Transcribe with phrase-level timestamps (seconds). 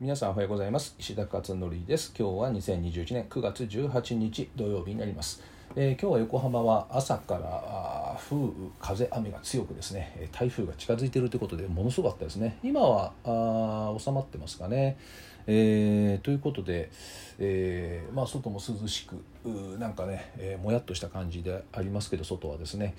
[0.00, 0.94] 皆さんおはようございます。
[0.96, 2.14] 石田勝則です。
[2.16, 5.42] 今日は2021年9月18日土曜日になります、
[5.74, 10.28] えー今日は横浜は朝から風雨風雨が強くですね。
[10.30, 12.60] 台風が近づいているということでものすごかったですね。
[12.62, 14.98] 今はあ収まってますかね。
[15.48, 16.92] えーということで、
[17.40, 19.20] えーまあ、外も涼しく
[19.80, 22.94] なんかね、えーもやっとした感じでありますけど外はですね、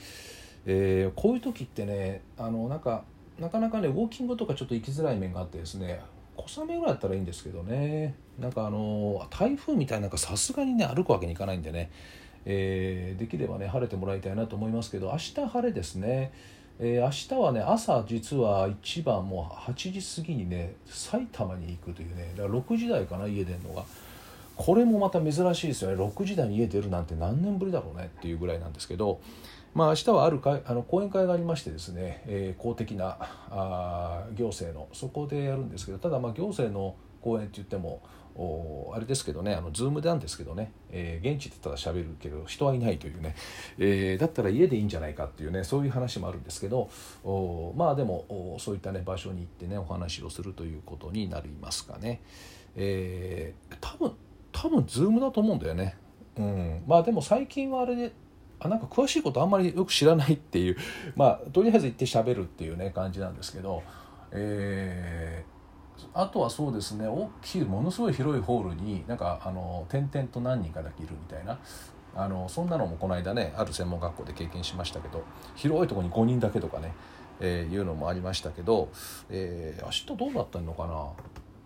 [0.66, 3.05] えーこういう時ってねあのなんか
[3.39, 6.02] なかなかねウォーキングとかちょっと行きづらい面があってですね
[6.48, 8.16] 小雨ぐらいだったらいいんですけどね。
[8.40, 11.91] なんかあの台風みたいなんかさすがにね歩くわけにいかないんでね、
[12.46, 16.32] えーできればね晴れてもらいたいなと思いますけど明日晴れですね、
[16.80, 23.84] えー明日はね朝実は一番もう8時過ぎにね埼玉に行くというねだから6時台かな家出るのが。
[24.55, 26.04] これもまた珍しいですよね。
[26.04, 29.21] 6時台に家出るなんて何年ぶりだろうねっていうぐらいなんですけど
[29.73, 33.18] まあ明日はある会あの講演会がありましてですね、えー公的な
[33.50, 38.02] あ行政のそこでやるんですけどただまあ行政の講演って言っても
[38.36, 43.35] おあれですけどねあの Zoom なんですけどね、えー現地でただ喋るけど人はいないというね、
[43.77, 46.90] えーだったら家でいいんじゃないかっていうねそういう話もあるんですけど
[47.24, 52.21] おまあでもそういったね場所に行ってねお話をするということになりますかね。
[52.76, 54.13] えー多分
[54.52, 55.96] 多分 Zoom だと思うんだよね。
[56.38, 58.12] うん、まあでも最近はあれで
[58.60, 60.77] あなんか詳しいことあんまりよく知らないっていう
[61.15, 63.84] まあとりあえず行って喋るっていうね感じなんですけど、
[64.31, 65.59] えー
[66.13, 71.59] あとはそうですね大きいものすごい広いホールになんかあの点々と何人かだけいるみたいな
[72.16, 75.24] あのそんなのもこの間ねある専門学校で経験しましたけど
[75.57, 76.94] 広いとこに5人だけとかね、
[77.41, 78.88] えーいうのもありましたけど、
[79.30, 81.06] えー明日どうなったのかな？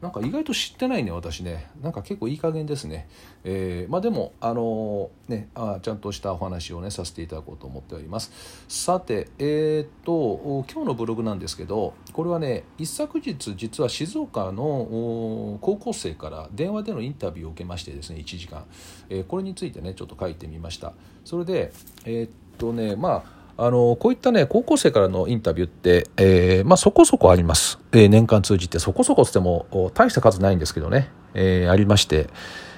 [0.03, 1.71] なんか意外と知ってないね私ね。
[1.81, 3.07] なんか結構いい加減ですね、
[3.45, 8.31] えーまあでもあのねあちゃんとしたお話をねさせていただこうと思っております。
[8.67, 18.65] さてえーっと今日のブログなんですけどこれはね一昨日実は静岡の高校生から電話でのインタビューを受けましてですね1時間、
[19.09, 20.93] えーこれについてねちょっと書いてみました。
[21.23, 21.71] それで
[22.03, 32.27] えっとねまああのこういったね高校生からのインタビューって、えーまあ、そこそこあります、えー年間通じてそこそこっつっても大した数ないんですけどね、えーありまして、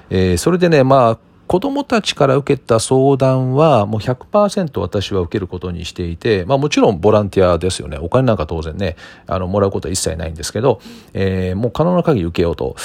[0.09, 7.99] えーそれでねまあ子供たちから受けた相談はもう100%私は受けることにしていて、まあもちろんボランティアですよね。
[7.99, 8.95] お金なんか当然ね、
[9.27, 10.81] あの、もらうことは一切ないんですけど、
[11.13, 12.75] えーもう可能な限り受けようと。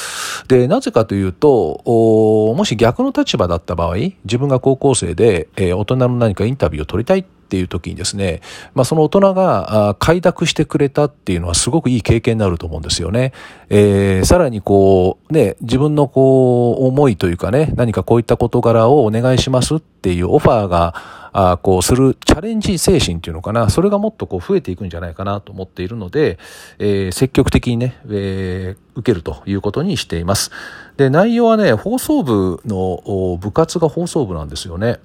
[0.46, 8.42] で、なぜかというと、おもし逆の立場だった場合、自分が高校生で、えー大人の何かインタビューを取りたいっっていう時にですね、
[8.74, 13.32] まあその大人があ快諾してくれたっていうのはすごくいい経験になると思うんですよね。
[13.68, 20.94] えーさらにこう、ね、自分のこう、思いというかね、何かこういった事柄をお願いしますっていうオファーが、
[21.32, 26.38] あこうするチャレンジ精神っていうのかな、それがもっとこう増えていくんじゃないかなと思っているので、
[26.78, 30.50] えー積極的にね、えー受けるということにしています。
[30.96, 34.98] で、内容はね、放送部の部活が放送部なんですよね。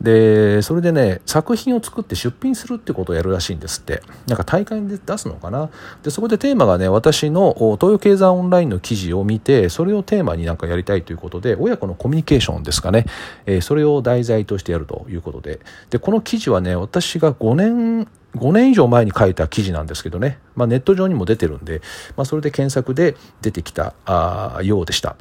[0.00, 4.02] で、それでね、作品を作って出品するってことをやるらしいんですって。
[4.26, 5.70] なんか大会で出すのかな。
[6.02, 13.06] で、そこでテーマがね、私の東洋経済オンラインの記事を見て、それをテーマになんかやりたいということで、親子のコミュニケーションですかね。
[13.46, 15.60] えーそれを題材としてやるということで。
[15.90, 21.82] で、この記事はね、私が5年、5年以上前に書いた記事なんですけどね、まあ、ネット上にも出てるんで、
[22.16, 25.16] まあ、それで検索で出てきたあようでした。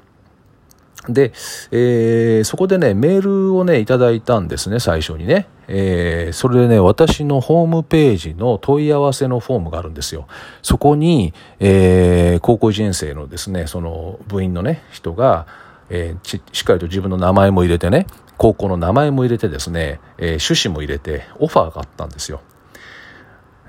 [1.10, 1.32] で、
[1.72, 5.48] えーそこでね、メールをね、いただいたんですね、最初にね。
[5.68, 10.28] えーそれでね、私のホームページの問い合わせのフォームがあるんですよ。
[10.62, 15.48] そこに、えー高校1年生のですね、その部員のね、人が、
[15.90, 18.06] えーしっかりと自分の名前も入れてね、
[18.42, 22.42] 高校の名前も入れてですね、えー趣旨も入れて、オファーがあったんですよ。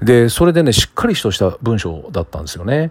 [0.00, 2.90] で、それでね、しっかりとした文章だったんですよね。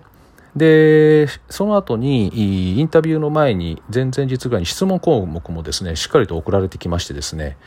[0.55, 7.57] で、その後に、インタビューの前に、前々日ぐらいに質問項目もですね、しっかりと送られてきましてですね、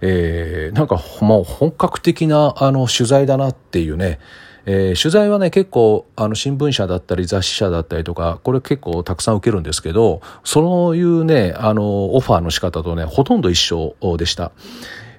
[0.00, 4.20] えーなんかもう本格的なあの取材だなっていうね、
[4.66, 14.52] えー取材はね結構あの新聞社だったり雑誌社だったりとかこれ結構たくさん受けるんですけどそういうねあのオファーの仕方とねほとんど一緒でした。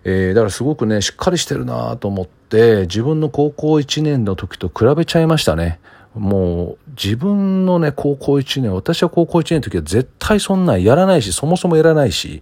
[0.03, 5.79] えーだからすごくねしっかりしてるなと思って自分の高校1年の時と比べちゃいましたね。
[6.13, 12.41] もう自分のね高校1年私は高校1年の時は絶対そんなんやらないしそもそもやらないし、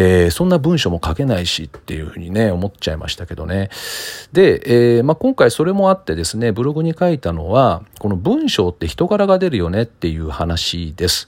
[0.00, 3.68] えーそんな文章も書けないしっていうふうにね思っちゃいましたけどね
[4.32, 4.62] で、
[4.96, 11.26] えーまあ、今回それもあってですねブログに書いたのはこの文章って人柄が出るよねっていう話です。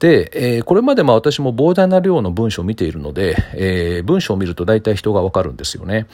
[0.00, 6.08] で、えーこれまでま私も膨大な量の文章を見ているので、えー文章を見ると大体人がわかるんですよね。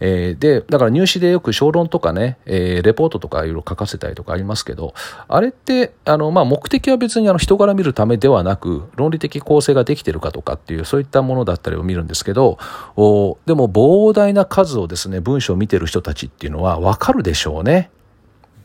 [0.00, 4.94] えー、で、だから入試でよく小論とかね、えー、レポートとかいろいろ書かせたりとかありますけど、
[5.28, 12.58] あれって、あの、まあ、目的は別にあの人柄見るためではなく、論理的構成ができてるかとかっていう、そういったものだったりを見るんですけど、
[12.96, 17.90] おでも膨大な数をですね、文章を見てる人たちっていうのはわかるでしょうね。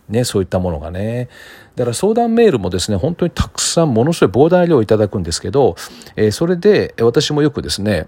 [0.09, 1.29] ね、そういったものがね。
[1.75, 5.75] だから相談メールもですね、本当にたくさんものすごい膨大な量いただくんですけど、
[6.17, 8.07] えー、それで私もよくですね、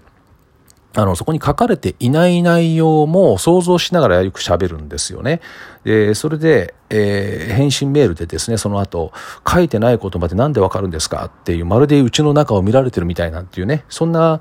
[0.96, 5.40] あの、そこに書かれていない内容も想像しながらよく喋るんですよね。
[5.84, 9.12] で、それで、えー、返信メールでですね、その後、
[9.46, 14.40] 書いてないことまでなんでわかるんですかっていう、まるでうちの中を見られてるみたいなんていうね、そんな、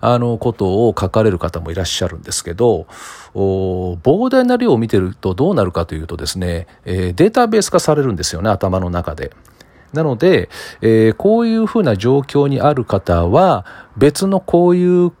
[0.00, 2.86] あの、ことを書かれる方もいらっしゃるんですけど、
[3.34, 9.30] お膨大な量を見てるとどうなるかというとですね、えー、データベース化されるんですよね、頭の中で。
[9.92, 10.48] なので、
[10.80, 13.64] えー、こういうふうな状況にある方は、
[13.96, 15.12] 別のこういう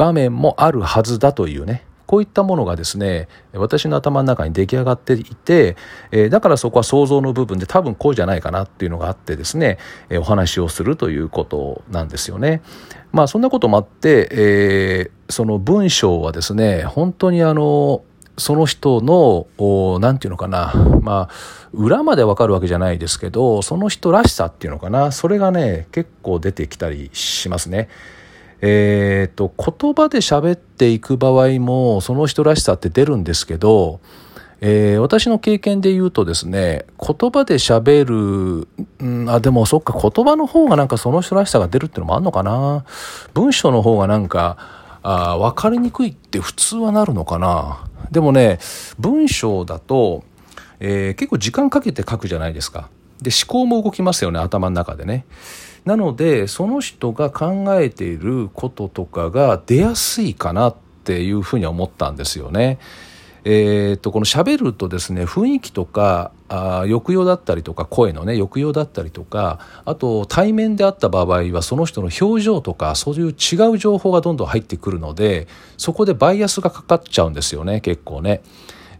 [0.00, 5.76] 場面もあるはずだというね、こういったものがですね、私の頭の中に出来上がっていて、
[6.10, 9.76] え、だからそこは想像の部分で多分こうじゃないかなっていうのがあってですね、
[10.08, 12.62] え、お話をするということなんですよね。
[13.12, 18.02] まあそんなこともあって、えー、その文章はですね、本当にあの、
[18.38, 20.72] その人の、なんていうのかな、
[21.02, 27.90] まあ、裏までわかるわけじゃないですけど、その人らしさっていうのかな、それがね、結構出てきたりしますね。
[28.62, 34.00] えっ、と、言葉で喋っていく場合も、その人らしさって出るんですけど、
[34.62, 38.68] えー、私の経験で言うとですね、言葉で喋る、
[38.98, 42.84] うん、あ、でもそっか、言葉の方がなんかその人らしさが出るっていうのもあんのかな。
[43.32, 44.58] 文章の方がなんか、
[45.02, 47.86] あ分かりにくいって普通はなるのかな。
[48.10, 48.58] でもね、
[48.98, 50.24] 文章だと、
[50.78, 52.90] えー、結構時間かけて書くじゃないですか。
[53.22, 55.24] で、思考も動きますよね、頭の中でね。
[55.84, 62.78] なのでその人が考えていることとかが出やすいかなっていうふうに思ったんですよね。
[63.44, 78.42] えー、とこの喋るとですね雰囲気とかあ抑揚だったりとか声のね抑揚だったりとかあと対面であった場合はその人の表情とかそういう違う情報がどんどん入ってくるのでそこでバイアスがかかっちゃうんですよね結構ね。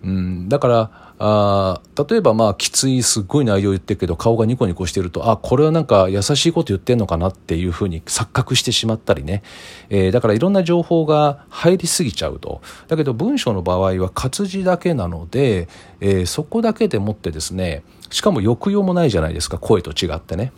[0.02, 9.42] うん、だからあ例えばまあきついすっごい内容言ってるけど顔がニコニコしてるとあこれはなんか優しいこと言ってんのかなっていうふうに錯覚してしまったりね、
[9.90, 15.68] えー、だからいろんな情報が入りすぎちゃうとだけど文章の場合は活字だけなので、
[16.00, 20.52] えー、そこだけでもってですねしかも抑揚もないじゃないですか声と違ってね。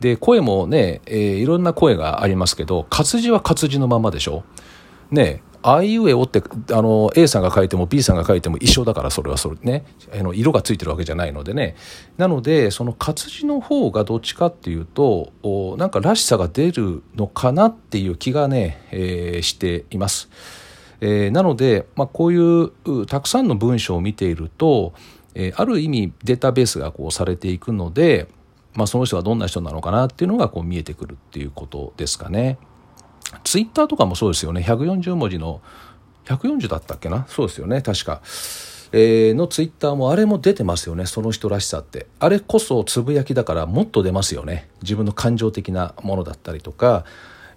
[0.00, 4.42] で声もね、えー、いろんな声がありますけど活字は活字のままでしょ。
[5.12, 11.74] ねあいうえおってあの A さんが書いても B さんが書いても一緒だからそれはそれねあの色がついてるわけじゃないのでね
[12.18, 20.28] なのでその活字の方がどっちかっていうとおなんからしさが出るのかなっていう気がね、えー、しています。
[21.00, 24.94] えー、なので、まあ、こういうたくさんの文章を見ていると、
[25.34, 28.28] えー、ある意味データベースがこうされていくので、
[28.74, 32.58] まあ、その人がどんな人なのかなっていうのがこう見えてくるっていうことですかね。
[33.42, 34.60] ツイッターとかもそうですよね。
[34.62, 35.60] 140文字の、
[36.26, 37.26] 140だったっけな？
[37.28, 38.20] そうですよね、確か。
[38.92, 42.06] えー、のツイッターもあれも出てますよね、その人らしさって。
[42.20, 44.68] あれこそつぶやきだからもっと出ますよね。
[44.82, 47.04] 自分の感情的なものだったりとか、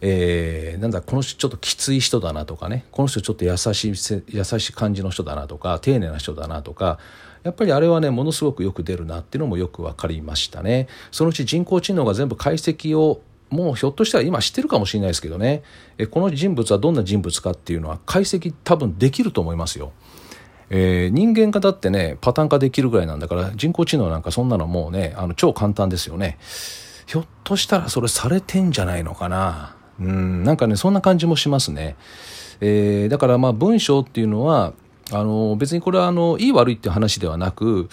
[0.01, 6.99] えー、なんだこの人ちょっときつい人だなとかねこの人ちょっと優しい優しい感じの人だなとか丁寧な人だなとか
[7.43, 15.63] やっぱりあれはねものすごくよく出るなっていうのもよく分かりましたねそのうち人工知能が全部解析をもうひょっとしたら今知ってるかもしれないですけどね
[16.11, 19.91] この人物はどんな人物かっていうのは解析多分できると思いますよ。
[20.69, 26.37] えー、人間化だってねパターン化できるぐらいなんだから人工知能なんかそんなのもうねあの超簡単ですよね。
[27.05, 29.75] ひょっとしたらそれされてんじゃないのかな。
[29.99, 31.95] うんなんかねそんな感じもしますね。
[32.59, 34.73] えー、だからまあ文章っていうのは
[35.11, 37.89] あの別にこれはあのいい悪いって話ではなく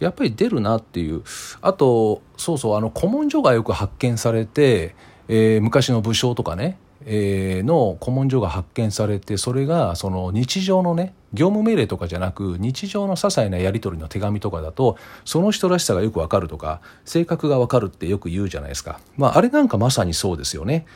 [0.00, 1.22] やっぱり出るなっていう
[1.60, 4.94] あとそうそうあの古文書がよく発見されて、
[5.28, 20.86] えー、昔の武将とかね、えー、の古文書が発見されてそれがその日常のね業務命令とかじゃなく日常の些細なやり取りの手紙とかだとその人らしさがよくわかるとか性格がわかるってよく言うじゃないですか、まあ、あれなんかまさにそうですよね。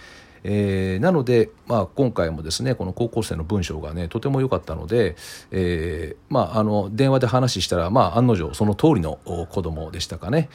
[0.45, 5.17] えー、なので、まあ、今回もですねこの高校生の文章がねとても良かったので、
[5.51, 9.19] えーまあ、あの電話で話したら、まあ、案の定その通りの
[9.51, 10.49] 子供でしたかね、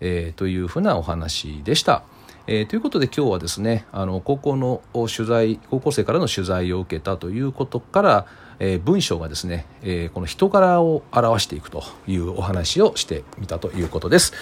[0.00, 2.04] えー、というふうなお話でした。
[2.46, 8.26] えー、ということで今日はですねあの高校の取材高校生からの取材を受けたということから、
[8.58, 14.32] えー、文章がですね、えー、この人柄を表していくというお話をしてみたということです。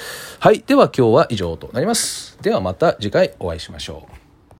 [0.40, 0.60] はい。
[0.66, 2.38] では今日は以上となります。
[2.40, 4.19] ではまた次回お会いしましょう。